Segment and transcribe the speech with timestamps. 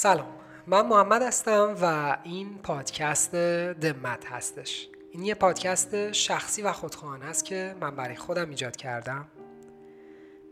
[0.00, 0.28] سلام
[0.66, 4.88] من محمد هستم و این پادکست دمت هستش.
[5.12, 9.28] این یه پادکست شخصی و خودخواهانه است که من برای خودم ایجاد کردم.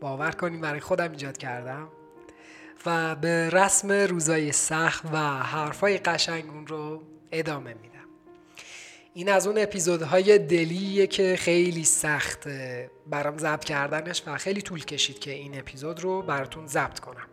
[0.01, 1.88] باور کنیم برای خودم ایجاد کردم.
[2.87, 7.03] و به رسم روزای سخت و حرفای قشنگ اون رو
[7.33, 8.08] ادامه میدم.
[9.15, 12.49] این از اون اپیزودهای دلیه که خیلی سخت
[13.06, 17.27] برام ضبط کردنش و خیلی طول کشید که این اپیزود رو براتون ضبط کنم.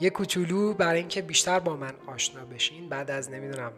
[0.00, 2.88] یه کوچولو برای اینکه بیشتر با من آشنا بشین.
[2.88, 3.72] بعد از نمی‌دونم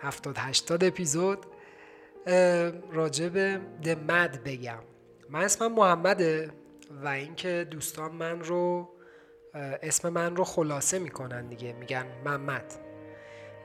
[0.00, 1.46] 70 80 اپیزود
[2.92, 4.78] راجع به دمد بگم.
[5.30, 6.50] من اسمم محمده
[7.02, 8.88] و اینکه دوستان من رو
[9.82, 12.74] اسم من رو خلاصه می‌کنن دیگه میگن محمد.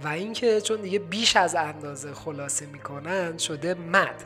[0.02, 4.23] و اینکه چون دیگه بیش از اندازه خلاصه می‌کنن شده مد.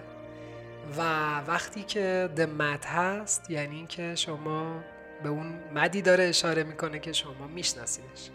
[0.98, 1.02] و
[1.48, 4.84] وقتی که دمت هست یعنی اینکه شما
[5.24, 8.30] به اون مدی داره اشاره می‌کنه که شما میشناسیدش.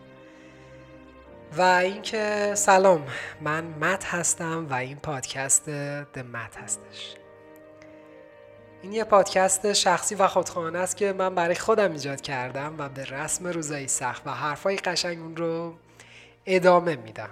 [1.57, 3.07] و اینکه سلام
[3.41, 7.15] من مت هستم و این پادکست دمت هستش.
[8.83, 13.05] این یه پادکست شخصی و خودخواهانه است که من برای خودم ایجاد کردم و به
[13.05, 15.75] رسم روزایی سخت و حرفای قشنگ اون رو
[16.47, 17.31] ادامه میدم.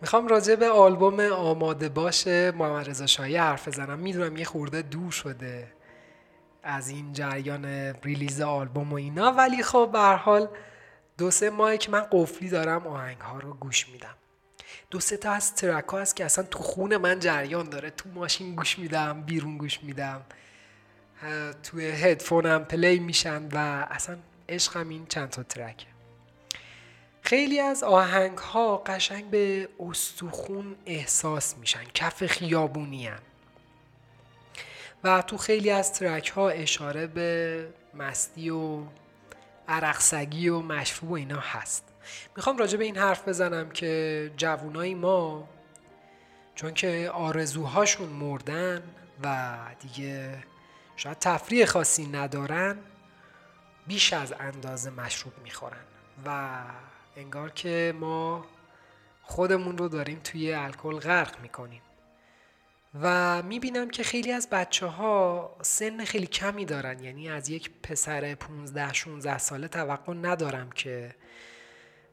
[0.00, 3.98] می‌خوام راجع به آلبوم آماده باشه محمد رضا شاهی حرف بزنم.
[3.98, 5.72] می‌دونم یه خورده دور شده.
[6.62, 7.64] از این جریان
[8.02, 9.32] release آلبوم و اینا.
[9.32, 10.48] ولی خب به حال
[11.18, 14.14] دو سه ماهی که من قفلی دارم آهنگ ها رو گوش میدم.
[14.90, 17.90] دو سه تا از track ها هست که اصلا تو خون من جریان داره.
[17.90, 20.22] تو ماشین گوش میدم بیرون گوش میدم.
[21.62, 24.16] توی هدفونم play میشن و اصلا
[24.48, 25.86] عشقم این چند تا track ه.
[27.22, 31.84] خیلی از آهنگ ها قشنگ به استخون احساس میشن.
[31.94, 33.18] کف خیابونی هن.
[35.04, 38.82] و تو خیلی از ترک ها اشاره به مستی و
[39.68, 41.84] عرقسگی و مشروب و اینا هست.
[42.36, 45.48] می‌خوام راجع به این حرف بزنم که جوونای ما
[46.54, 48.82] چون که آرزوهاشون مردن
[49.22, 50.44] و دیگه
[50.96, 52.78] شاید تفریح خاصی ندارن
[53.86, 55.84] بیش از اندازه مشروب می‌خورن.
[56.26, 56.58] و
[57.16, 58.44] انگار که ما
[59.22, 61.82] خودمون رو داریم توی الکل غرق می‌کنیم.
[62.94, 67.04] و می‌بینم که خیلی از بچه ها سن خیلی کمی دارن.
[67.04, 71.14] یعنی از یک پسر 15 16 ساله توقع ندارم که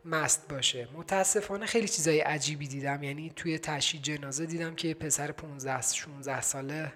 [0.05, 0.87] مست باشه.
[0.93, 3.03] متاسفانه خیلی چیزای عجیبی دیدم.
[3.03, 6.93] یعنی توی تشییع جنازه دیدم که پسر 15 16 ساله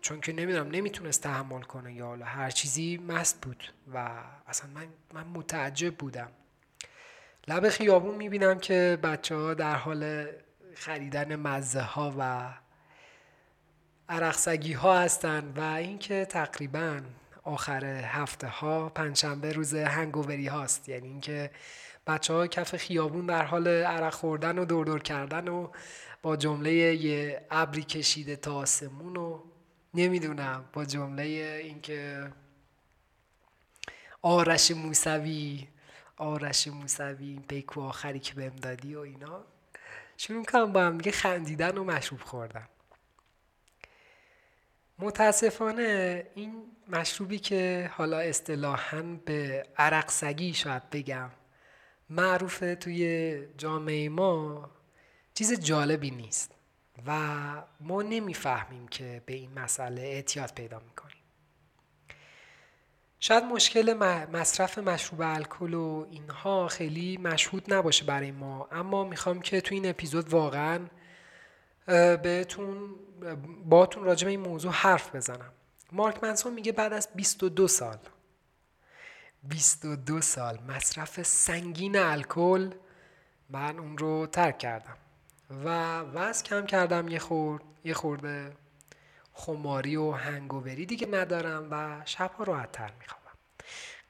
[0.00, 4.10] چون که نمی‌دونم نمی‌تونست تحمل کنه یا حالا هر چیزی مست بود و
[4.46, 6.30] اصلا من, من متعجب بودم.
[7.48, 10.26] لب خیابون می‌بینم که بچه ها در حال
[10.74, 12.54] خریدن مزه ها و
[14.14, 17.00] عرقسگی ها هستن و اینکه تقریبا
[17.42, 21.50] آخر هفته ها پنجشنبه روز هنگووری هاست یعنی اینکه
[22.06, 25.68] بچه ها کف خیابون در حال عرق خوردن و دور دور کردن و
[26.22, 29.40] با جمله یه ابری کشیده تا آسمون و
[29.94, 31.22] نمی‌دونم با جمله
[31.62, 32.30] اینکه
[34.22, 35.68] آرش موسوی
[36.16, 39.44] آرش موسوی این پیکو آخری که بهم دادی و اینا.
[40.16, 42.68] شروع کنم با هم دیگه خندیدن و مشروب خوردن.
[44.98, 51.30] متاسفانه این مشروبی که حالا اصطلاحا به عرق سگی شاید بگم
[52.10, 54.70] معروفه توی جامعه ما
[55.34, 56.50] چیز جالبی نیست
[57.06, 57.20] و
[57.80, 61.16] ما نمی‌فهمیم که به این مسئله اعتیاد پیدا می‌کنیم.
[63.20, 63.92] شاید مشکل
[64.32, 69.88] مصرف مشروب الکل و اینها خیلی مشهود نباشه برای ما اما می‌خوام که تو این
[69.88, 70.80] اپیزود واقعا
[71.86, 72.94] بهتون
[73.64, 75.52] باتون راجع به این موضوع حرف بزنم.
[75.92, 77.98] مارک منسون میگه بعد از 22 سال
[79.42, 82.70] 22 سال مصرف سنگین الکل
[83.50, 84.96] من اون رو ترک کردم.
[85.64, 88.52] و وزن کم کردم یه خورد یه خورده
[89.32, 93.20] خماری و هنگووری دیگه ندارم و شبها راحتتر می‌خوام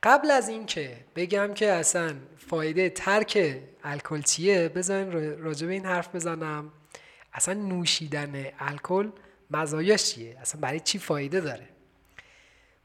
[0.02, 6.14] قبل از اینکه بگم که اصلا فایده ترک الکل چیه بذارین راجع به این حرف
[6.14, 6.72] بزنم.
[7.34, 9.10] اصلا نوشیدن الکل
[9.50, 11.68] مزایاش چیه؟ اصلا برای چی فایده داره؟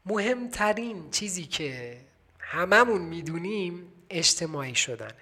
[0.06, 2.00] مهمترین چیزی که
[2.38, 5.14] هممون می‌دونیم اجتماعی شدنه.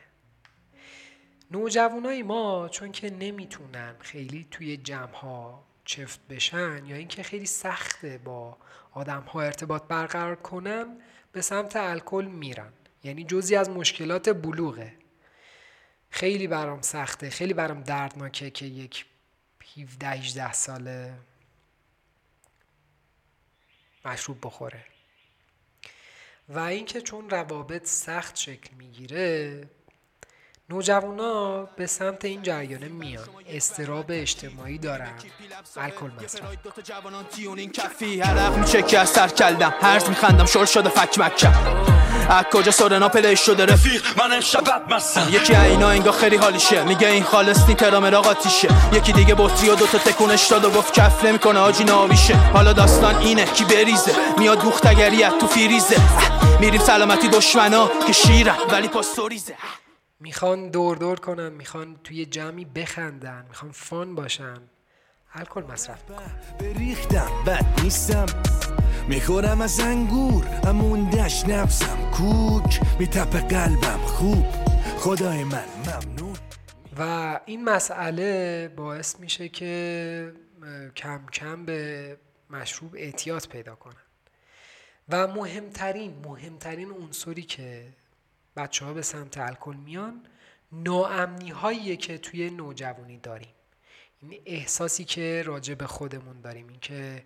[1.51, 8.19] نوجوانای ما چون که نمی‌تونن خیلی توی جمع ها چفت بشن یا اینکه خیلی سخته
[8.19, 8.57] با
[8.93, 10.87] آدم ها ارتباط برقرار کنن
[11.33, 12.73] به سمت الکل میرن.
[13.05, 14.93] یعنی جزی از مشکلات بلوغه.
[16.11, 19.07] خیلی برام سخته خیلی برام دردناکه که یک
[19.77, 21.19] 17 18 ساله
[24.05, 24.85] مشروب بخوره.
[26.49, 29.71] و اینکه چون روابط سخت شکل می‌گیره
[30.71, 33.25] نوجوانا به سمت این جریانه میان.
[33.49, 35.11] استراب اجتماعی دارن.
[35.77, 36.43] الکل مصرف.
[38.23, 39.75] عرق میچه که از سر کلدم.
[39.83, 40.47] هرز میخندم.
[40.47, 41.53] شل شده فک مکم
[42.31, 45.27] از کجا سورنا پلیش شده؟ رفیق من امشب مستم.
[45.31, 46.85] یکی اینا انگا خیلی حالیشه.
[46.85, 48.69] میگه این خالص نیترا مراغ آتیشه.
[48.93, 53.17] یکی دیگه بطری و دوتا تکونش داد و گفت کف نمی‌کنه آجی ناویشه حالا داستان
[53.17, 54.13] اینه کی بریزه.
[54.39, 55.97] میاد دوختگریت تو فیریزه
[56.61, 59.55] میریم سلامتی دشمنا که شیرن ولی پاستوریزه.
[60.21, 64.61] می‌خوان دور دور کنن می‌خوان توی جمعی بخندن می‌خوان فان باشن.
[65.33, 66.03] الکل مصرف
[66.61, 68.27] بریختم بد نیستم.
[69.09, 73.99] می‌خورم از انگور اموندش نفسم کوک میتپ قلبم.
[73.99, 74.45] خوب.
[74.99, 76.37] خدای من ممنون.
[76.99, 80.33] و این مسئله باعث میشه که
[80.97, 82.17] کم کم به
[82.51, 83.95] مشروب اعتیاد پیدا کنن.
[85.09, 87.89] و مهمترین مهمترین عنصری که
[88.59, 90.27] بچه ها به سمت الکل میان.
[90.73, 93.55] ناامنی هایی که توی نوجوانی داریم.
[94.21, 96.69] این احساسی که راجع به خودمون داریم.
[96.69, 97.23] این که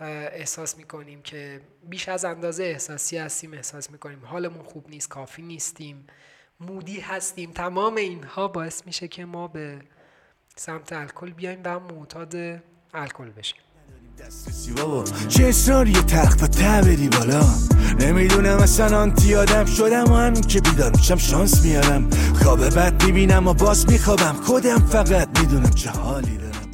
[0.00, 6.06] احساس می‌کنیم که بیش از اندازه احساسی هستیم احساس می‌کنیم حالمون خوب نیست کافی نیستیم
[6.60, 7.52] مودی هستیم.
[7.52, 9.82] تمام اینها باعث میشه که ما به
[10.56, 12.34] سمت الکل بیایم و معتاد
[12.94, 13.60] الکل بشیم.
[15.28, 17.44] چه اصراری تخت تا بری بالا.
[18.00, 22.10] نمی‌دونم اصلا آنتی آدم شدم و همین که بیدار میشم شانس میارم.
[22.42, 24.32] خواب بد می‌بینم و باز میخوابم.
[24.32, 26.70] خودم فقط می‌دونم چه حالی دارم.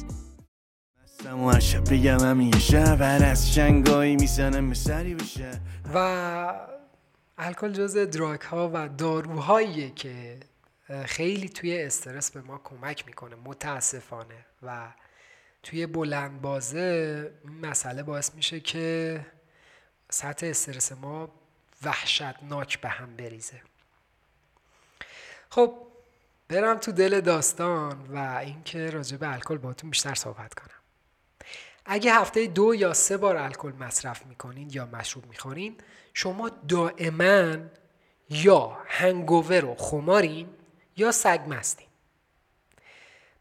[1.03, 5.61] مستم و شب بگم همین یه شب از شنگایی می‌زنم سری بشه
[5.93, 6.53] و
[7.37, 10.37] الکل جز دراگ ها و داروهاییه که
[11.05, 14.45] خیلی توی استرس به ما کمک می‌کنه متاسفانه.
[14.63, 14.87] و
[15.67, 19.25] توی بلند بازه این مسئله باعث میشه که
[20.09, 21.29] سطح استرس ما
[21.83, 23.61] وحشتناک به هم بریزه.
[25.49, 25.77] خب
[26.49, 30.79] برم تو دل داستان و اینکه راجع به الکل باهاتون بیشتر صحبت کنم.
[31.85, 35.75] اگه هفته دو یا سه بار الکل مصرف می‌کنین یا مشروب می‌خورین
[36.13, 37.57] شما دائما
[38.29, 40.49] یا هنگوور و خمارین
[40.97, 41.86] یا سگ مستین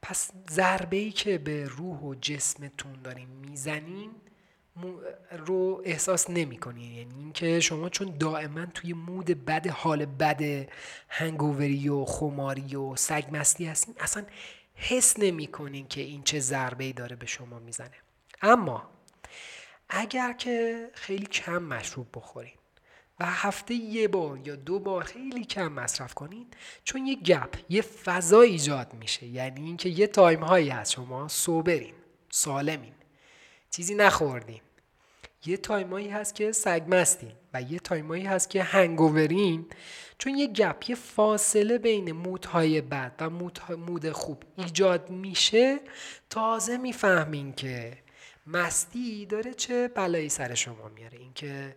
[0.09, 4.11] پس ضربه ای که به روح و جسمتون دارین می‌زنین
[5.47, 10.69] رو احساس نمی کنین یعنی اینکه شما چون دائما توی مود بد حال بد
[11.09, 14.27] هنگووری و خماری و سگمستی هستین اصلا
[14.75, 17.97] حس نمی کنین که این چه ضربه ای داره به شما می‌زنه.
[18.43, 18.91] اما
[19.89, 22.55] اگر که خیلی کم مشروب بخورین
[23.21, 26.47] و هفته یه بار یا دو بار خیلی کم مصرف کنین
[26.85, 29.27] چون یه گپ یه فضا ایجاد میشه.
[29.27, 31.95] یعنی اینکه یه تایم هایی هست شما سوبرین
[32.31, 32.93] سالمین.
[33.71, 34.61] چیزی نخوردین.
[35.47, 39.67] یه time ایی هست که سگ مستین و یه time ایی هست که hangover ین
[40.19, 43.31] چون یه gap یه فاصله بین mood های بد و
[43.77, 45.81] mood خوب ایجاد میشه
[46.31, 47.99] تازه می‌فهمین که
[48.47, 51.19] مستی داره چه بلایی سر شما میاره.
[51.19, 51.77] اینکه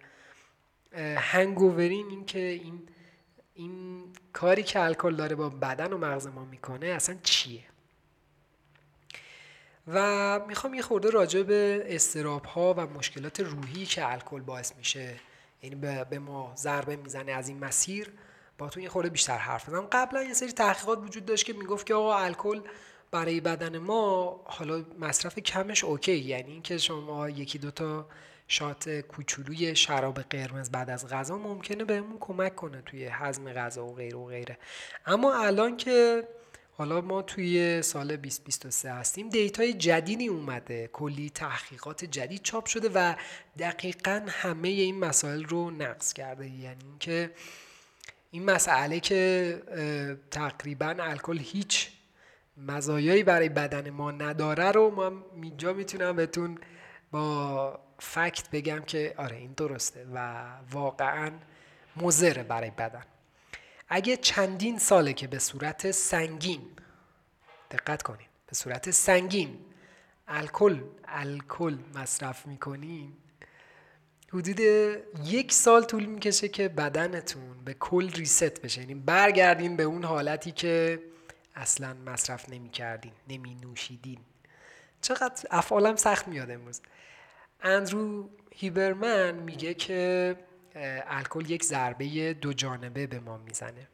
[0.98, 2.88] hangover ین این که این
[3.54, 4.04] این
[4.34, 7.64] کاری که الکل داره با بدن و مغز ما می‌کنه اصلا چیه؟
[9.88, 15.16] و می‌خوام یه خورده راجع به استراب ها و مشکلات روحی که الکل باعث میشه
[15.64, 15.76] یعنی
[16.10, 18.12] به ما ضربه می‌زنه از این مسیر
[18.58, 19.88] با تو یه خورده بیشتر حرف بزنم.
[19.92, 22.62] قبلا یه سری تحقیقات وجود داشت که می‌گفت که آقا الکل
[23.12, 28.06] برای بدن ما حالا مصرف کمش اوکی یعنی اینکه شما یکی دوتا
[28.52, 33.96] شات کوچولوی شراب قرمز بعد از غذا ممکنه بهمون کمک کنه توی هضم غذا و
[33.96, 34.58] غیره و غیره.
[35.06, 36.28] اما الان که
[36.72, 40.90] حالا ما توی سال 2023 هستیم دیتای جدیدی اومده.
[40.94, 43.16] کلی تحقیقات جدید چاپ شده و
[43.60, 46.46] دقیقا همه این مسائل رو نقص کرده.
[46.46, 47.32] یعنی اینکه
[48.32, 49.62] این مسئله که
[50.32, 51.92] تقریبا الکل هیچ
[52.58, 55.12] مزایایی برای بدن ما نداره رو ما
[55.44, 56.58] اینجا می‌تونم بهتون
[57.12, 61.32] با فکت بگم که آره این درسته و واقعا
[61.98, 63.04] مزره برای بدن.
[63.90, 66.62] اگه چندین ساله که به صورت سنگین
[67.72, 69.60] دقت کنین به صورت سنگین
[70.28, 73.14] الکل الکل مصرف می‌کنین
[74.34, 74.60] حدود
[75.24, 78.82] یک سال طول می‌کشه که بدنتون به کل ریست بشه.
[78.82, 81.00] یعنی برگردین به اون حالتی که
[81.56, 84.20] اصلا مصرف نمی‌کردین نمی نوشیدین
[85.02, 86.82] چقدر افعالم سخت میاد امروز.
[87.62, 90.36] اندرو هیبرمن میگه که
[91.08, 93.88] الکل یک ضربه دو جانبه به ما می‌زنه.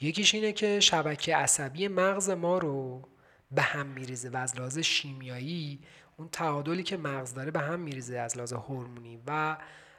[0.00, 3.02] یکیش اینه که شبکه عصبی مغز ما رو
[3.50, 5.80] به هم میریزه و از لحاظ شیمیایی
[6.16, 9.56] اون تعادلی که مغز داره به هم میریزه از لحاظ هورمونی و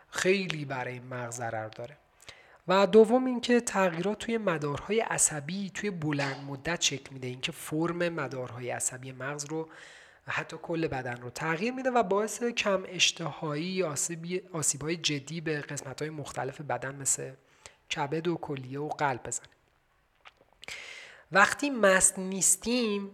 [0.10, 1.98] خیلی برای مغز ضرر داره.
[2.68, 7.28] و دوم اینکه تغییرات توی مدارهای عصبی توی بلند مدت شکل میده.
[7.28, 9.70] اینکه فرم مدارهای عصبی مغز رو
[10.28, 13.84] و حتی کل بدن رو تغییر میده و باعث کم اشتهایی
[14.54, 17.32] آسیب های جدی به قسمت های مختلف بدن مثل
[17.96, 19.48] کبد و کلیه و قلب بزنه.
[21.32, 23.12] وقتی مست نیستیم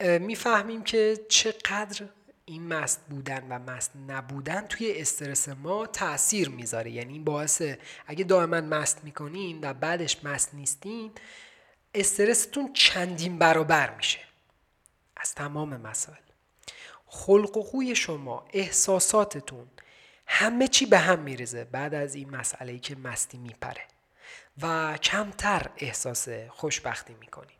[0.00, 2.08] می‌فهمیم که چقدر
[2.44, 6.90] این مست بودن و مست نبودن توی استرس ما تاثیر می‌ذاره.
[6.90, 7.62] یعنی این باعث
[8.06, 11.12] اگه دائما مست می‌کنین و بعدش مست نیستین
[11.94, 14.20] استرستون چندین برابر میشه.
[15.16, 16.18] از تمام مسائل.
[17.06, 19.66] خلق و خوی شما احساساتتون
[20.26, 23.82] همه چی به هم میریزه بعد از این مسئله ای که مستی میپره
[24.62, 27.52] و کمتر احساس خوشبختی می‌کنی.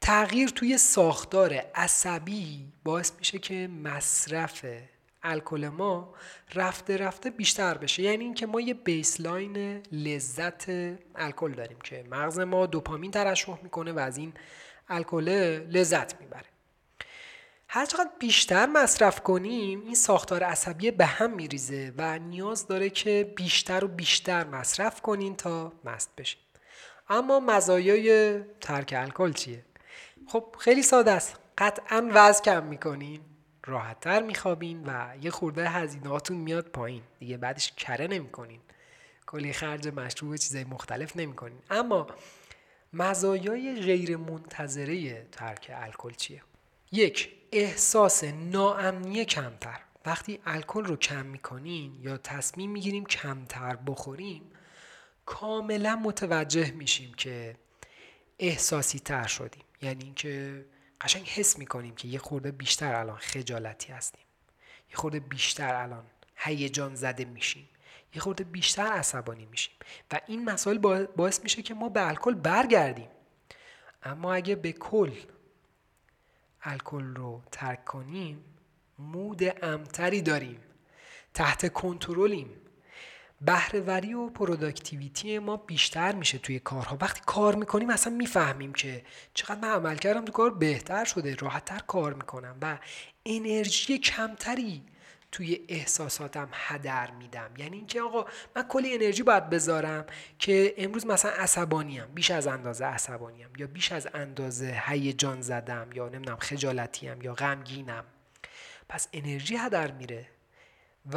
[0.00, 4.66] تغییر توی ساختار عصبی باعث میشه که مصرف
[5.22, 6.14] الکل ما
[6.54, 8.02] رفته رفته بیشتر بشه.
[8.02, 10.64] یعنی اینکه ما یه بیسلاین لذت
[11.14, 14.32] الکل داریم که مغز ما دوپامین ترشح می‌کنه و از این
[14.88, 15.28] الکل
[15.68, 16.46] لذت می‌بره.
[17.70, 23.32] هر چقدر بیشتر مصرف کنیم این ساختار عصبی به هم میریزه و نیاز داره که
[23.36, 26.40] بیشتر و بیشتر مصرف کنین تا مست بشین.
[27.08, 29.64] اما مزایای ترک الکل چیه؟
[30.26, 31.36] خب خیلی ساده است.
[31.58, 33.20] قطعا وزن کم می‌کنین
[33.66, 37.02] راحتتر میخوابین و یه خورده هزینهاتون میاد پایین.
[37.18, 38.60] دیگه بعدش کره نمی‌کنین.
[39.26, 41.58] کلی خرج مشروب چیزای مختلف نمی‌کنین.
[41.70, 42.06] اما
[42.92, 46.42] مزایای غیر منتظره ترک الکل چیه؟
[46.92, 49.80] یک احساس ناامنی کمتر.
[50.06, 54.42] وقتی الکل رو کم می‌کنین یا تصمیم می‌گیریم کمتر بخوریم
[55.26, 57.56] کاملا متوجه میشیم که
[58.38, 59.64] احساسی تر شدیم.
[59.82, 60.64] یعنی اینکه
[61.00, 64.24] قشنگ حس می‌کنیم که یه خورده بیشتر الان خجالتی هستیم.
[64.90, 66.04] یه خورده بیشتر الان
[66.36, 67.68] هیجان زده میشیم.
[68.14, 69.74] یه خورده بیشتر عصبانی میشیم.
[70.12, 73.08] و این مسائل باعث میشه که ما به الکل برگردیم.
[74.02, 75.10] اما اگه به کل
[76.62, 78.44] الکل رو ترک کنیم
[78.98, 80.60] mood آرومتری داریم
[81.34, 82.50] تحت کنترلیم.
[83.40, 86.98] بهرهوری و productivity ما بیشتر میشه توی کارها.
[87.00, 92.14] وقتی کار می‌کنیم اصلا می‌فهمیم که چقدر من عملکردم تو کار بهتر شده راحتتر کار
[92.14, 92.78] می‌کنم و
[93.26, 94.82] انرژی کمتری
[95.32, 97.50] توی احساساتم هدر میدم.
[97.56, 100.06] یعنی اینکه آقا من کلی انرژی باید بذارم
[100.38, 106.08] که امروز مثلا عصبانیم بیش از اندازه عصبانیم یا بیش از اندازه هیجان زدم یا
[106.08, 108.04] نمی‌دونم خجالتیم یا غمگینم.
[108.88, 110.26] پس انرژی هدر میره
[111.12, 111.16] و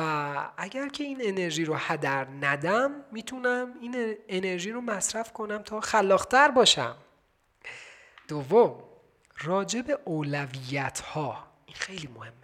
[0.58, 6.52] اگر که این انرژی رو هدر ندم می‌تونم این انرژی رو مصرف کنم تا خلاقتر
[6.52, 6.96] باشم.
[8.28, 8.84] دوم
[9.44, 12.41] راجع به اولویت ها این خیلی مهمه.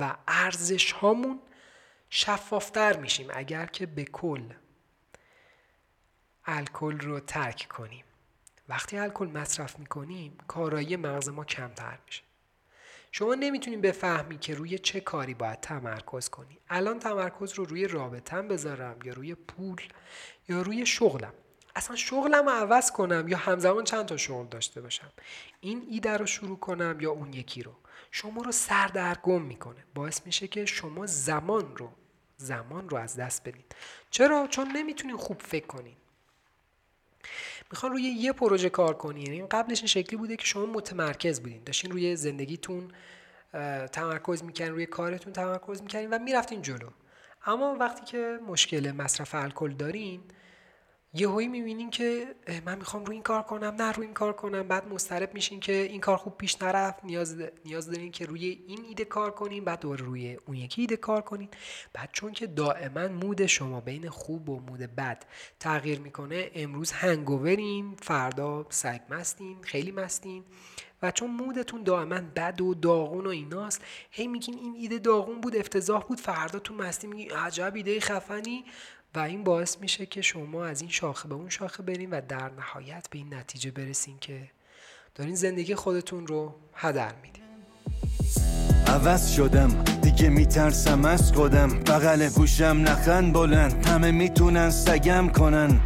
[0.00, 1.40] و ارزش هامون
[2.10, 4.42] شفافتر میشیم اگر که به کل
[6.44, 8.04] الکل رو ترک کنیم.
[8.68, 12.22] وقتی الکل مصرف می‌کنیم کارایی مغز ما کمتر میشه.
[13.12, 16.58] شما نمی‌تونید بفهمی که روی چه کاری باید تمرکز کنی.
[16.68, 19.82] الان تمرکز رو روی رابطم بذارم یا روی پول
[20.48, 21.32] یا روی شغلم.
[21.76, 25.12] اصلا شغلم رو عوض کنم یا همزمان چند تا شغل داشته باشم.
[25.60, 27.72] این ایده رو شروع کنم یا اون یکی رو.
[28.10, 29.84] شما رو سردرگم می‌کنه.
[29.94, 31.92] باعث میشه که شما زمان رو
[32.36, 33.64] زمان رو از دست بدین
[34.10, 35.96] چرا؟ چون نمی‌تونین خوب فکر کنین.
[37.70, 39.32] می‌خوان روی یه پروژه کار کنین.
[39.32, 41.62] یعنی قبلش این شکلی بوده که شما متمرکز بودین.
[41.64, 42.92] داشتین روی زندگیتون
[43.92, 46.88] تمرکز می‌کنین روی کارتون تمرکز می‌کنین و می‌رفتین جلو.
[47.46, 50.22] اما وقتی که مشکل مصرف الکل دارین
[51.14, 52.34] یهویی می‌بینین که
[52.64, 54.68] من می‌خوام روی این کار کنم نه روی این کار کنم.
[54.68, 57.04] بعد مضطرب میشین که این کار خوب پیش نرفت.
[57.04, 60.96] نیاز نیاز دارین که روی این ایده کار کنین بعد دوباره روی اون یکی ایده
[60.96, 61.48] کار کنین.
[61.92, 65.24] بعد چون که دائما مود شما بین خوب و مود بد
[65.60, 70.44] تغییر می‌کنه امروز هنگوورین فردا سگ مستین خیلی مستین.
[71.02, 75.56] و چون مودتون دائما بد و داغون و ایناست هی میگین این ایده داغون بود
[75.56, 78.64] افتضاح بود فردا تو مستی میگین عجب ایده خفنی.
[79.14, 82.50] و این باعث میشه که شما از این شاخه به اون شاخه برین و در
[82.50, 84.50] نهایت به این نتیجه برسین که
[85.14, 87.42] دارین زندگی خودتون رو هدر میدین.
[88.86, 91.68] عوض شدم دیگه میترسم از خودم.
[91.68, 93.86] بغل گوشم نخن بلند.
[93.86, 95.80] همه می‌تونن سگم کنن.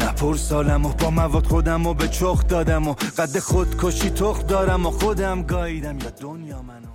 [0.00, 4.86] نپر سالم و با مواد خودم و به چخ دادم و قد خودکشی تخ دارم
[4.86, 5.98] و خودم گاییدم.
[5.98, 6.88] یا دنیا منو.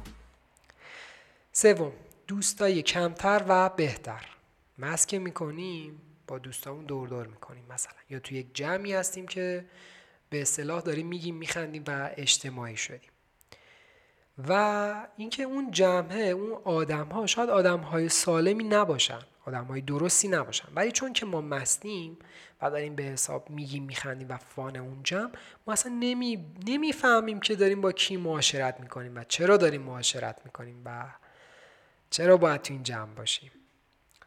[1.52, 1.92] سوم
[2.28, 4.35] دوستای کمتر و بهتر.
[4.78, 7.94] مسک می‌کنیم با دوستامون دور دور می‌کنیم مثلا.
[8.10, 9.66] یا تو یک جمعی هستیم که
[10.30, 13.10] به اصطلاح داریم میگیم میخندیم و اجتماعی شدیم.
[14.48, 20.28] و اینکه اون جمعه اون آدم ها شاید آدم های سالمی نباشن آدم های درستی
[20.28, 20.68] نباشن.
[20.76, 22.18] ولی چون که ما مستیم
[22.62, 25.32] و داریم به حساب میگیم میخندیم و فان اون جمع
[25.68, 30.82] ما اصلا نمی نمی‌فهمیم که داریم با کی معاشرت می‌کنیم و چرا داریم معاشرت می‌کنیم
[30.86, 31.06] و
[32.10, 33.52] چرا باید تو این جمع باشیم.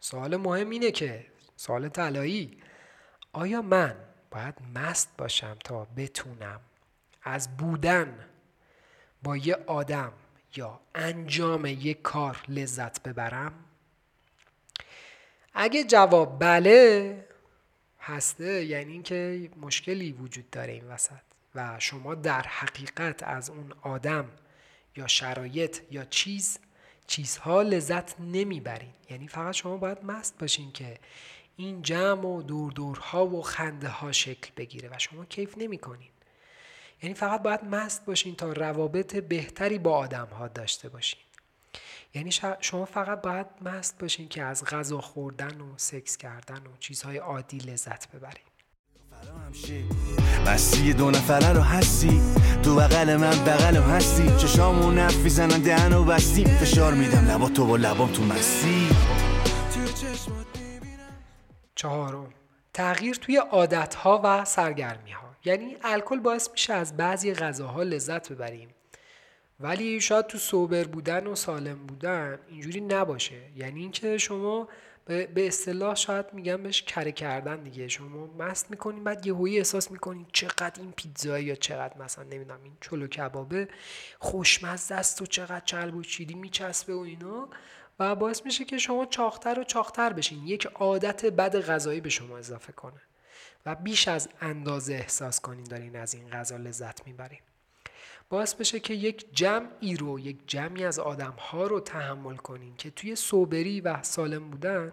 [0.00, 1.26] سوال مهم اینه که
[1.56, 2.62] سوال طلایی
[3.32, 3.96] آیا من
[4.30, 6.60] باید مست باشم تا بتونم
[7.22, 8.18] از بودن
[9.22, 10.12] با یه آدم
[10.56, 13.52] یا انجام یک کار لذت ببرم؟
[15.54, 17.24] اگه جواب بله
[18.00, 21.12] هسته یعنی اینکه مشکلی وجود داره این وسط
[21.54, 24.30] و شما در حقیقت از اون آدم
[24.96, 26.58] یا شرایط یا چیز
[27.08, 28.92] چیزها لذت نمی‌برین.
[29.10, 30.98] یعنی فقط شما باید مست باشین که
[31.56, 36.10] این جمع و دور دورها و خنده ها شکل بگیره و شما کیف نمی کنین.
[37.02, 41.20] یعنی فقط باید مست باشین تا روابط بهتری با آدم ها داشته باشین.
[42.14, 47.16] یعنی شما فقط باید مست باشین که از غذا خوردن و سکس کردن و چیزهای
[47.16, 48.44] عادی لذت ببرین.
[50.46, 52.20] مستی دو نفره رو هستی.
[52.62, 54.36] تو بغل من بغل هستی.
[54.36, 56.44] چشامو نف می‌زنن دهن و بستی.
[56.44, 58.88] فشار میدم لبا تو و لبام تو مستی.
[61.74, 62.28] چهارم.
[62.74, 68.68] تغییر توی عادتها و سرگرمی ها یعنی الکل باعث میشه از بعضی غذاها لذت ببریم.
[69.60, 73.40] ولی شاید تو سوبر بودن و سالم بودن اینجوری نباشه.
[73.56, 74.68] یعنی اینکه شما
[75.08, 77.88] به اصطلاح شاید میگم بهش کره کردن دیگه.
[77.88, 82.76] شما مست می‌کنین بعد یهویی احساس می‌کنین چقدر این پیتزا یا چقدر مثلا نمی‌دونم این
[82.80, 83.68] چلو کبابه
[84.18, 87.48] خوشمزه است و چقدر چلب و چیدی میچسبه و اینا.
[87.98, 90.46] و باعث میشه که شما چاختر و چاختر بشین.
[90.46, 93.00] یک عادت بد غذایی به شما اضافه کنه.
[93.66, 97.40] و بیش از اندازه احساس کنین دارین از این غذا لذت می‌برین.
[98.28, 102.90] باعث بشه که یک جمعی رو یک جمعی از آدم ها رو تحمل کنین که
[102.90, 104.92] توی صوبری و سالم بودن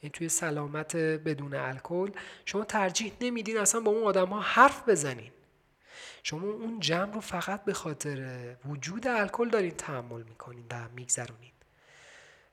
[0.00, 2.10] این توی سلامت بدون الکل
[2.44, 5.30] شما ترجیح نمیدین اصلا با اون آدم ها حرف بزنین.
[6.22, 11.52] شما اون جمع رو فقط به خاطر وجود الکل دارین تحمل می‌کنین و میگذرونین.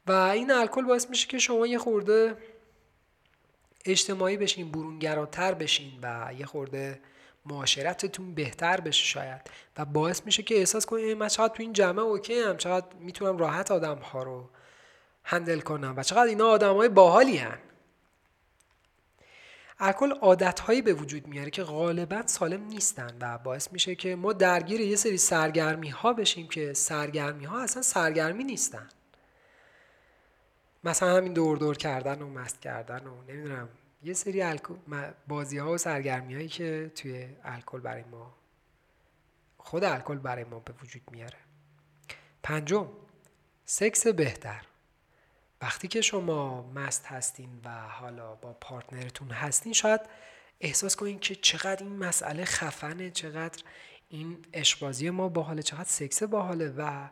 [0.07, 2.37] و این الکل باعث میشه که شما یه خورده
[3.85, 6.99] اجتماعی بشین برونگراتر بشین و یه خورده
[7.49, 9.41] معاشرتتون بهتر بشه شاید
[9.77, 13.38] و باعث میشه که احساس کنید من چقدر تو این جمعه اوکی هم چقدر می‌تونم
[13.38, 14.49] راحت آدم ها رو
[15.23, 17.59] هندل کنم و چقدر اینا آدم های باحالی هن.
[19.79, 24.33] الکل عادت هایی به وجود میاره که غالبا سالم نیستن و باعث میشه که ما
[24.33, 28.89] درگیر یه سری سرگرمی ها بشیم که سرگرمی ها اصلا سرگرمی نیستن
[30.83, 33.69] مثلا همین دور دور کردن و مست کردن و نمی‌دونم
[34.03, 34.59] یه سری
[35.27, 38.35] بازی ها و سرگرمی هایی که توی الکل برای ما
[39.57, 41.38] خود الکل برای ما به وجود میاره.
[42.43, 42.88] پنجم
[43.65, 44.65] سکس بهتر.
[45.62, 50.01] وقتی که شما مست هستین و حالا با پارتنرتون هستین شاید
[50.62, 53.63] احساس کنین که چقدر این مسئله خفنه چقدر
[54.09, 57.09] این اشبازی ما باحاله چقدر سکس باحاله و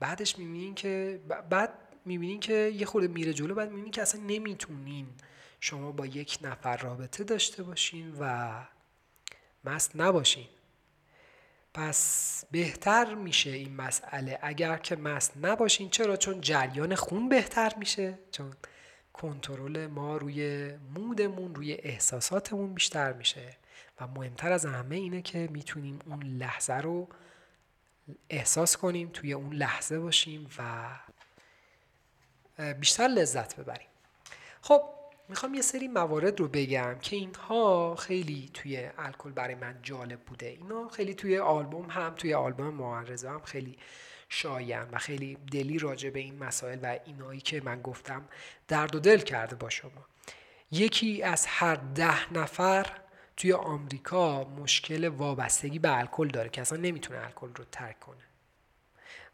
[0.00, 1.20] بعدش می‌بینین که
[1.50, 5.06] بعد می‌بینین که یه خورده میره جلو بعد می‌بینین که اصلا نمی‌تونین
[5.60, 8.50] شما با یک نفر رابطه داشته باشین و
[9.64, 10.46] مست نباشین.
[11.74, 14.38] پس بهتر میشه این مسئله.
[14.42, 18.52] اگر که مست نباشین چرا؟ چون جریان خون بهتر میشه چون
[19.12, 23.56] کنترل ما روی مودمون روی احساساتمون بیشتر میشه.
[24.00, 27.08] و مهمتر از همه اینه که می‌تونیم اون لحظه رو
[28.30, 30.88] احساس کنیم توی اون لحظه باشیم و
[32.74, 33.88] بیشتر لذت ببریم.
[34.62, 34.97] خب
[35.28, 40.46] می‌خوام یه سری موارد رو بگم که اینها خیلی توی الکل برای من جالب بوده.
[40.46, 43.78] اینا خیلی توی آلبوم هم توی آلبوم معرضه هم خیلی
[44.28, 48.28] شاین و خیلی دلی راجع به این مسائل و اینایی که من گفتم
[48.68, 50.06] درد و دل کرده با شما.
[50.70, 52.86] یکی از هر ده نفر
[53.36, 58.24] توی آمریکا مشکل وابستگی به الکل داره که اصلا نمی‌تونه الکل رو ترک کنه.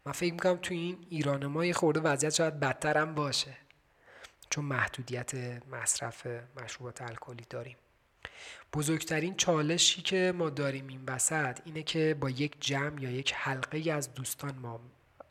[0.05, 3.64] من فکر می‌کنم توی این ایران ما یه خورده وضعیت شاید بدتر هم باشه.
[4.55, 5.31] چون محدودیت
[5.71, 6.27] مصرف
[6.61, 7.77] مشروبات الکلی داریم.
[8.73, 13.91] بزرگترین چالشی که ما داریم این وسط اینه که با یک جمع یا یک حلقه
[13.91, 14.79] از دوستان ما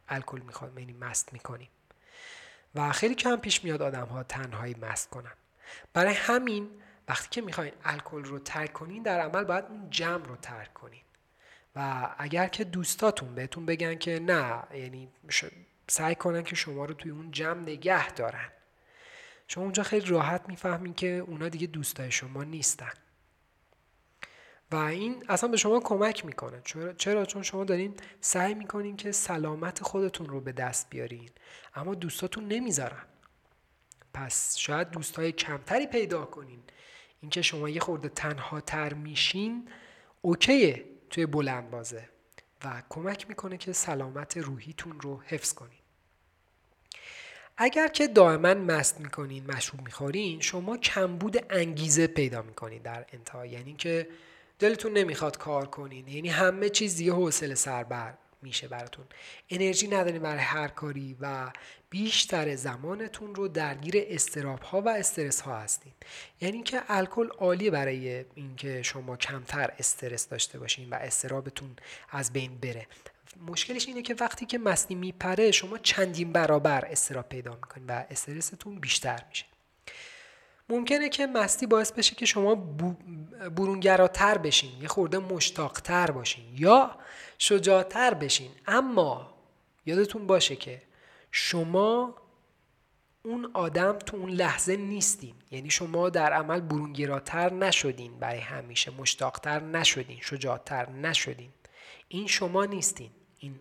[0.09, 1.69] الکل می‌خواد یعنی مست می‌کنیم.
[2.75, 5.33] و خیلی کم پیش میاد آدم ها تنهایی مست کنن.
[5.93, 6.71] برای همین
[7.09, 11.03] وقتی که می‌خواین الکل رو ترک کنین در عمل باید اون جمع رو ترک کنین.
[11.77, 15.09] و اگر که دوستاتون بهتون بگن که نه یعنی
[15.89, 18.51] سعی کنن که شما رو توی اون جمع نگه دارن.
[19.49, 22.93] شما اونجا خیلی راحت می‌فهمین که اونا دیگه دوستای شما نیستن.
[24.71, 26.63] و این اصلا به شما کمک می‌کنه.
[26.99, 31.31] چرا چون شما دارین سعی می‌کنین که سلامت خودتون رو به دست بیارین.
[31.75, 33.05] اما دوستاتون نمی‌ذارن.
[34.15, 36.63] پس شاید دوستای کمتری پیدا کنین.
[37.21, 39.69] اینکه شما یه خورده تنها تر میشین
[40.21, 42.09] اوکیه توی بلند بازه
[42.65, 45.84] و کمک می‌کنه که سلامت روحیتون رو حفظ کنین.
[47.57, 53.73] اگر که دائما مست می‌کنین مشروب می‌خورین شما کمبود انگیزه پیدا می‌کنین در انتها یعنی
[53.73, 54.09] که
[54.59, 56.09] دلتون نمی‌خواد کار کنین.
[56.09, 59.05] یعنی همه چیز دیگه حوصله سربر میشه براتون.
[59.51, 61.53] انرژی ندارین برای هر کاری و
[61.91, 65.93] بیشتر زمانتون رو درگیر استراب ها و استرس ها هستین.
[66.41, 71.77] یعنی که الکل عالیه برای اینکه شما کمتر استرس داشته باشین و استرابتون
[72.11, 72.87] از بین بره.
[73.47, 78.81] مشکلش اینه که وقتی که مستی میپره شما چندین برابر استراب پیدا می‌کنین و استرستون
[78.81, 79.45] بیشتر میشه.
[80.69, 82.55] ممکنه که مستی باعث بشه که شما
[83.57, 86.99] برونگراتر بشین یه خورده مشتاقتر باشین یا
[87.39, 88.51] شجاعتر بشین.
[88.67, 89.35] اما
[89.87, 90.83] یادتون باشه که
[91.31, 92.15] شما
[93.23, 95.35] اون آدم تو اون لحظه نیستین.
[95.51, 101.51] یعنی شما در عمل برونگراتر نشدین برای همیشه مشتاقتر نشدین شجاعتر نشدین.
[102.09, 103.59] این شما نیستین این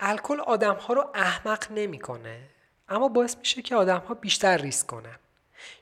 [0.00, 2.50] الکل آدم ها رو احمق نمی‌کنه
[2.88, 5.18] اما باعث میشه که آدم ها بیشتر ریسک کنن.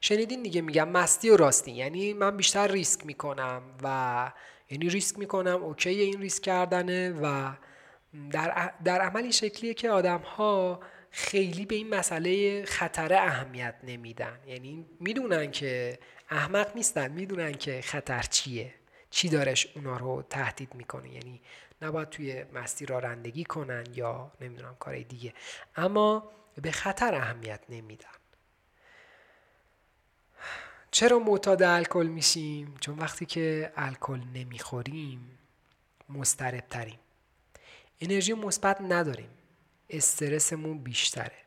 [0.01, 4.33] شنیدین دیگه میگم مستی و راستی یعنی من بیشتر ریسک می‌کنم و
[4.71, 7.53] یعنی ریسک می‌کنم اوکی این ریسک کردنه و
[8.31, 14.41] در, در عمل این شکلیه که آدم ها خیلی به این مسئله خطر اهمیت نمیدن.
[14.47, 15.99] یعنی می‌دونن که
[16.31, 18.75] احمق نیستن می‌دونن که خطر چیه.
[19.17, 21.41] چی دارش اونا رو تهدید می‌کنه؟ یعنی
[21.83, 25.35] نباید توی مستی را رندگی کنن یا نمی‌دونم کار دیگه.
[25.77, 26.31] اما
[26.63, 28.09] به خطر اهمیت نمیدن.
[30.91, 35.39] چرا معتاد الکل میشیم؟ چون وقتی که الکل نمی‌خوریم
[36.09, 36.99] مضطرب تریم
[38.01, 39.31] انرژی مثبت نداریم.
[39.91, 41.46] استرسمون بیشتره.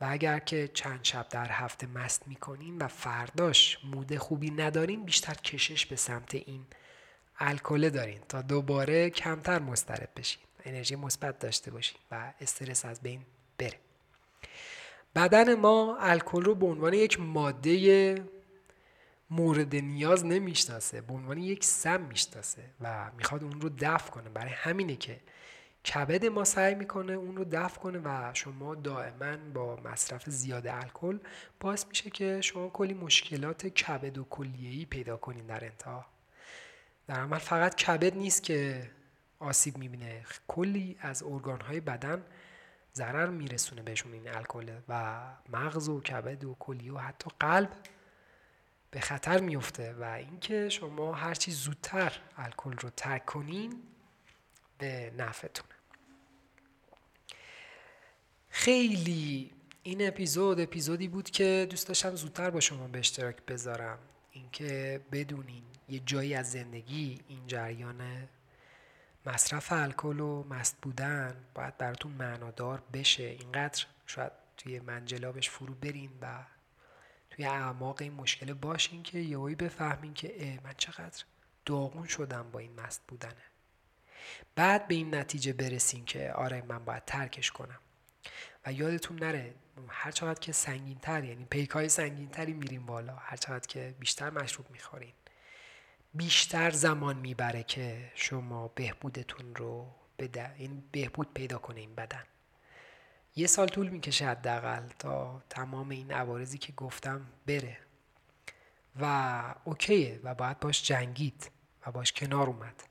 [0.00, 5.34] و اگر که چند شب در هفته مست می‌کنیم و فرداش موده خوبی نداریم بیشتر
[5.34, 6.66] کشش به سمت این
[7.38, 13.22] الکل دارین تا دوباره کمتر مضطرب بشین انرژی مثبت داشته باشین و استرس از بین
[13.58, 13.78] بره.
[15.14, 18.24] بدن ما الکل رو به عنوان یک ماده
[19.30, 24.28] مورد نیاز نمی‌شناسه به عنوان یک سم می‌شناسه و می‌خواد اون رو دفع کنه.
[24.28, 25.20] برای همینه که
[25.84, 31.18] کبد ما سعی می‌کنه اون رو دفع کنه و شما دائما با مصرف زیاد الکل
[31.60, 36.06] باعث میشه که شما کلی مشکلات کبد و کلیه‌ای پیدا کنین در انتها.
[37.06, 38.90] در عمل فقط کبد نیست که
[39.38, 42.24] آسیب می‌بینه کلی از ارگانهای بدن
[42.94, 47.70] ضرر میرسونه بهشون این الکل و مغز و کبد و کلیه و حتی قلب
[48.90, 53.82] به خطر میفته و اینکه شما هرچی زودتر الکل رو ترک کنین
[54.80, 55.74] به نفعتونه.
[58.48, 63.98] خیلی این اپیزود اپیزودی بود که دوست داشتم زودتر با شما به اشتراک بذارم.
[64.32, 68.28] اینکه بدونین یه جایی از زندگی این جریان
[69.26, 73.22] مصرف الکل و مست بودن باید براتون معنادار بشه.
[73.22, 76.44] اینقدر شاید توی منجلابش فرو برین و
[77.30, 81.24] توی اعماق این مشکل باشین که یهویی بفهمین که من چقدر
[81.66, 83.49] داغون شدم با این مست بودنه.
[84.54, 87.78] بعد به این نتیجه برسین که آره من باید ترکش کنم.
[88.66, 89.54] و یادتون نره
[89.88, 93.94] هر چقدر که سنگین تر یعنی پیک های سنگین تری میریم بالا هر چقدر که
[93.98, 95.12] بیشتر مشروب می‌خورین.
[96.14, 102.24] بیشتر زمان می‌بره که شما بهبودتون رو بده این بهبود پیدا کنه این بدن.
[103.36, 107.78] یه سال طول می‌کشه حداقل تا تمام این عوارضی که گفتم بره.
[109.00, 111.50] و اوکیه و باید باش جنگید
[111.86, 112.82] و باش کنار اومد.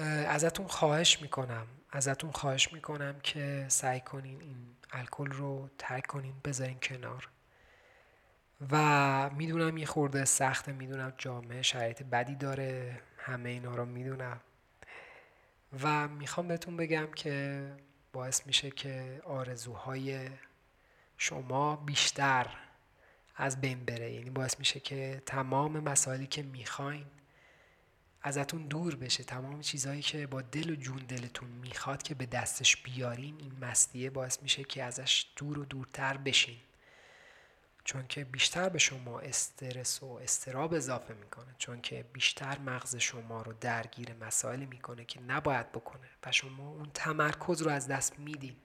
[0.00, 1.66] ازتون خواهش می‌کنم.
[1.90, 4.56] ازتون خواهش می‌کنم که سعی کنین این
[4.92, 7.28] الکل رو ترک کنین بذارین کنار.
[8.70, 14.40] و می‌دونم یه خورده سخته می‌دونم جامعه شرایط بدی داره همه اینا رو می‌دونم.
[15.82, 17.62] و می‌خوام بهتون بگم که
[18.12, 20.30] باعث میشه که آرزوهای
[21.16, 22.46] شما بیشتر
[23.36, 24.12] از بین بره.
[24.12, 27.06] یعنی باعث میشه که تمام مسائلی که می‌خواین
[28.22, 29.24] ازتون دور بشه.
[29.24, 34.10] تمام چیزهایی که با دل و جون دلتون می‌خواد که به دستش بیارین این مستیه
[34.10, 36.56] باعث میشه که ازش دور و دورتر بشین.
[37.84, 41.54] چون که بیشتر به شما استرس و استراب اضافه می‌کنه.
[41.58, 46.90] چون که بیشتر مغز شما رو درگیر مسائلی می‌کنه که نباید بکنه و شما اون
[46.94, 48.56] تمرکز رو از دست میدین.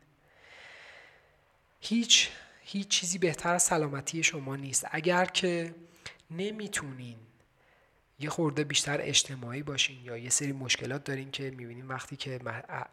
[1.79, 2.29] هیچ
[2.61, 4.87] هیچ چیزی بهتر از سلامتی شما نیست.
[4.91, 5.75] اگر که
[6.31, 7.17] نمی‌تونین
[8.23, 12.39] یه خورده بیشتر اجتماعی باشین یا یه سری مشکلات دارین که می‌بینین وقتی که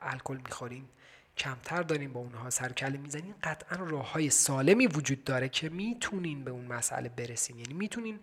[0.03, 0.85] الکل می‌خورین
[1.37, 3.35] کمتر دارین با اونها سرکله می‌زنین.
[3.43, 7.59] قطعا راه های سالمی وجود داره که می‌تونین به اون مسئله برسین.
[7.59, 8.21] یعنی می‌تونین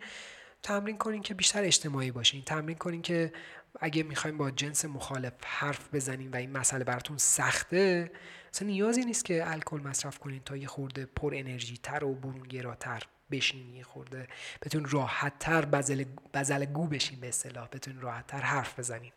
[0.64, 2.42] تمرین کنین که بیشتر اجتماعی باشین.
[2.42, 3.34] تمرین کنین که
[3.80, 8.12] اگه می‌خوایم با جنس مخالف حرف بزنین و این مسئله براتون سخته
[8.54, 13.04] اصلا نیازی نیست که الکل مصرف کنین تا یه خورده پر انرژی تر و برونگراتر
[13.32, 14.28] بشین یه خورده
[14.62, 19.12] بتون راحت تر بزل, بزل گو بشین به اصطلاح بتون راحت تر حرف بزنین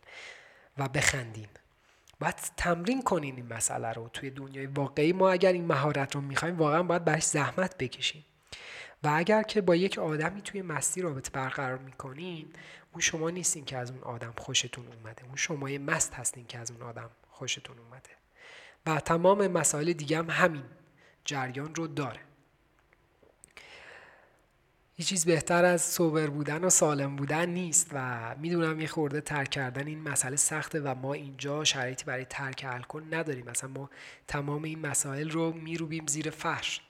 [0.77, 1.47] و بخندین.
[2.19, 5.13] باید تمرین کنین این مسئله رو توی دنیای واقعی.
[5.13, 8.25] ما اگر این مهارت رو می‌خوایم واقعا باید برش زحمت بکشیم.
[9.03, 12.53] و اگر که با یک آدمی توی مستی رابطه برقرار می‌کنین
[12.91, 15.25] اون شما نیستین که از اون آدم خوشتون اومده.
[15.25, 18.09] اون شما مست هستین که از اون آدم خوشتون اومده.
[18.85, 20.63] و تمام مسائل دیگه هم همین
[21.25, 22.19] جریان رو داره.
[25.01, 29.49] هیچ چیز بهتر از صبر بودن و سالم بودن نیست و می‌دونم یه خورده ترک
[29.49, 33.45] کردن این مسئله سخته و ما اینجا شرایطی برای ترک الکل نداریم.
[33.49, 33.89] مثلا ما
[34.27, 36.81] تمام این مسائل رو میروبیم زیر فرش.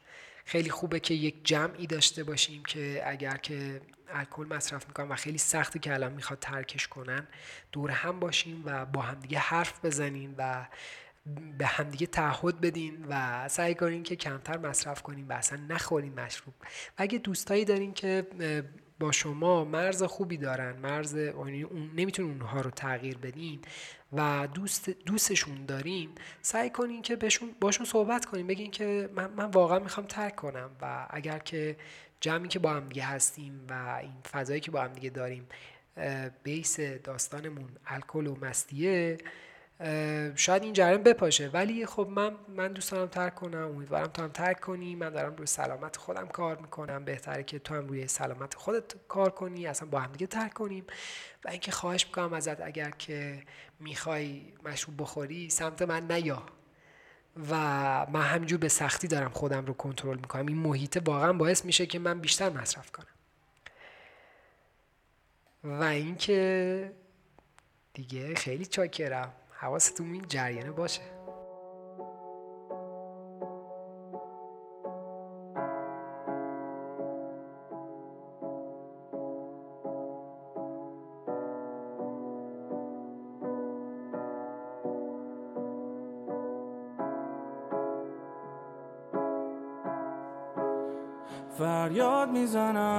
[0.45, 5.37] خیلی خوبه که یک جمعی داشته باشیم که اگر که الکل مصرف می‌کنن و خیلی
[5.37, 7.27] سخته که الان می‌خواد ترکش کنن
[7.71, 10.67] دور هم باشیم و با همدیگه حرف بزنیم و
[11.57, 16.55] به همدیگه تعهد بدین و سعی کنین که کمتر مصرف کنین و اصلا نخورین مشروب.
[16.61, 16.65] و
[16.97, 18.27] اگه دوستایی دارین که
[18.99, 23.59] با شما مرز خوبی دارن مرز یعنی اون نمی‌تونین اونها رو تغییر بدین
[24.13, 26.09] و دوست دوستشون دارین
[26.41, 30.69] سعی کنین که بهشون باشون صحبت کنین بگین که من, من واقعا می‌خوام ترک کنم
[30.81, 31.77] و اگر که
[32.19, 35.47] جمعی که با هم دیگه هستیم و این فضایی که با هم دیگه داریم
[36.43, 39.17] بیس داستانمون الکل و مستیه
[40.35, 41.47] شاید این جریان بپاشه.
[41.47, 44.95] ولی خب من من دوست دارم ترک کنم امیدوارم تو هم ترک کنی.
[44.95, 47.05] من دارم روی سلامت خودم کار می‌کنم.
[47.05, 50.85] بهتره که تو هم روی سلامت خودت کار کنی اصلا با هم دیگه ترک کنیم.
[51.45, 53.43] و اینکه خواهش می‌کنم ازت اگر که
[53.79, 56.43] می‌خوای مشروب بخوری سمت من نیا.
[57.49, 57.55] و
[58.05, 60.45] من همینجور به سختی دارم خودم رو کنترل می‌کنم.
[60.45, 63.05] این محیط واقعا باعث میشه که من بیشتر مصرف کنم.
[65.63, 66.91] و اینکه
[67.93, 69.33] دیگه خیلی چاکرم.
[69.61, 71.01] حواستون این جریانه باشه.
[91.57, 92.90] فریاد می‌زنم.